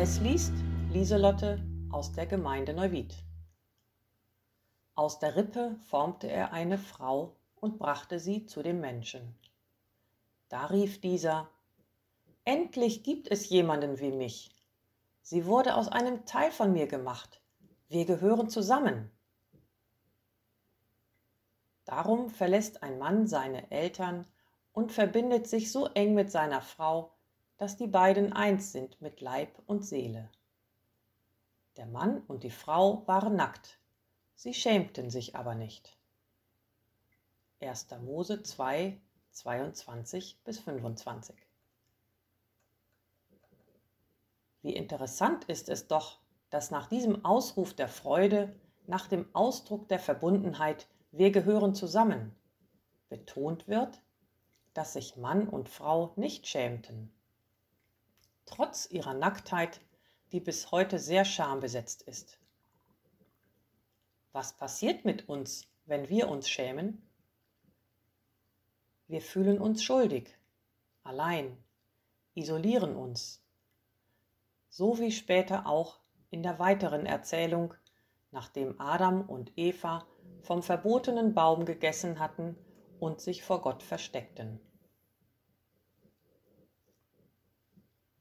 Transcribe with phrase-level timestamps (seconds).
[0.00, 0.52] Es liest
[0.92, 3.16] Lieselotte aus der Gemeinde Neuwied.
[4.94, 9.34] Aus der Rippe formte er eine Frau und brachte sie zu dem Menschen.
[10.50, 11.50] Da rief dieser,
[12.44, 14.54] Endlich gibt es jemanden wie mich.
[15.20, 17.42] Sie wurde aus einem Teil von mir gemacht.
[17.88, 19.10] Wir gehören zusammen.
[21.86, 24.26] Darum verlässt ein Mann seine Eltern
[24.70, 27.17] und verbindet sich so eng mit seiner Frau,
[27.58, 30.30] dass die beiden eins sind mit Leib und Seele.
[31.76, 33.78] Der Mann und die Frau waren nackt,
[34.34, 35.98] sie schämten sich aber nicht.
[37.60, 37.88] 1.
[38.02, 39.00] Mose 2,
[39.32, 41.36] 22 bis 25.
[44.62, 48.54] Wie interessant ist es doch, dass nach diesem Ausruf der Freude,
[48.86, 52.34] nach dem Ausdruck der Verbundenheit, wir gehören zusammen,
[53.08, 54.00] betont wird,
[54.74, 57.12] dass sich Mann und Frau nicht schämten.
[58.48, 59.82] Trotz ihrer Nacktheit,
[60.32, 62.38] die bis heute sehr schambesetzt ist.
[64.32, 67.06] Was passiert mit uns, wenn wir uns schämen?
[69.06, 70.34] Wir fühlen uns schuldig,
[71.02, 71.62] allein,
[72.34, 73.44] isolieren uns.
[74.70, 77.74] So wie später auch in der weiteren Erzählung,
[78.30, 80.06] nachdem Adam und Eva
[80.40, 82.56] vom verbotenen Baum gegessen hatten
[82.98, 84.58] und sich vor Gott versteckten.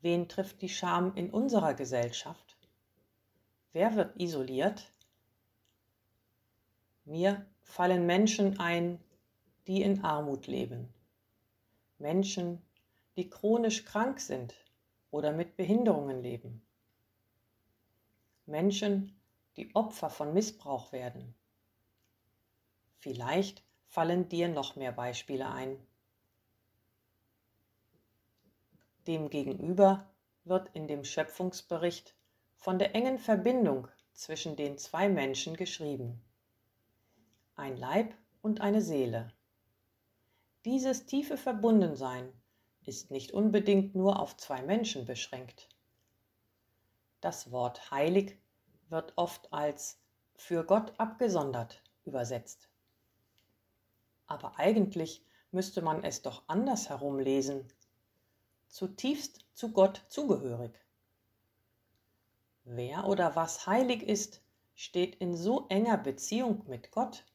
[0.08, 2.56] Wen trifft die Scham in unserer Gesellschaft?
[3.74, 4.94] Wer wird isoliert?
[7.04, 9.04] Mir fallen Menschen ein,
[9.68, 10.88] die in Armut leben.
[11.98, 12.62] Menschen,
[13.18, 14.56] die chronisch krank sind
[15.12, 16.66] oder mit Behinderungen leben.
[18.46, 19.14] Menschen,
[19.58, 21.36] die Opfer von Missbrauch werden.
[22.96, 25.78] Vielleicht fallen dir noch mehr Beispiele ein.
[29.08, 30.10] Demgegenüber
[30.44, 32.14] wird in dem Schöpfungsbericht
[32.58, 36.22] von der engen Verbindung zwischen den zwei Menschen geschrieben.
[37.56, 39.32] Ein Leib und eine Seele.
[40.66, 42.34] Dieses tiefe Verbundensein
[42.86, 45.70] ist nicht unbedingt nur auf zwei Menschen beschränkt.
[47.22, 48.38] Das Wort heilig
[48.90, 50.00] wird oft als
[50.36, 52.70] für Gott abgesondert übersetzt.
[54.28, 57.68] Aber eigentlich müsste man es doch andersherum lesen,
[58.78, 60.72] zutiefst zu Gott zugehörig.
[62.64, 64.44] Wer oder was heilig ist,
[64.76, 67.26] steht in so enger Beziehung mit Gott,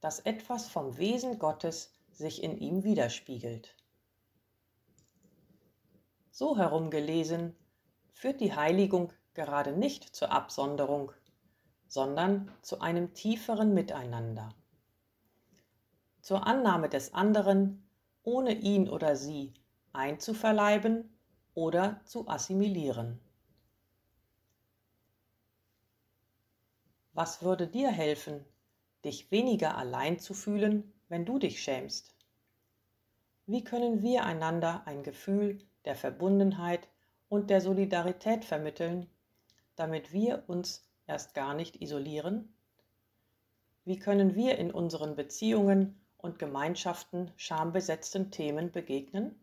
[0.00, 3.76] dass etwas vom Wesen Gottes sich in ihm widerspiegelt.
[6.30, 7.54] So herumgelesen
[8.14, 11.12] führt die Heiligung gerade nicht zur Absonderung,
[11.86, 14.54] sondern zu einem tieferen Miteinander,
[16.22, 17.86] zur Annahme des anderen,
[18.22, 19.52] ohne ihn oder sie
[19.92, 21.16] einzuverleiben
[21.54, 23.20] oder zu assimilieren.
[27.14, 28.44] Was würde dir helfen,
[29.04, 32.14] dich weniger allein zu fühlen, wenn du dich schämst?
[33.46, 36.88] Wie können wir einander ein Gefühl der Verbundenheit
[37.28, 39.10] und der Solidarität vermitteln,
[39.76, 42.54] damit wir uns erst gar nicht isolieren?
[43.84, 49.38] Wie können wir in unseren Beziehungen und Gemeinschaften schambesetzten Themen begegnen?